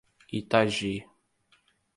Itagi 0.39 0.93